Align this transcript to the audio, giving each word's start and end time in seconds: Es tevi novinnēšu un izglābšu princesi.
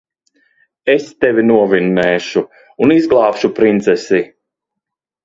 Es 0.93 1.03
tevi 1.25 1.43
novinnēšu 1.49 2.43
un 2.87 2.95
izglābšu 2.97 3.53
princesi. 3.61 4.23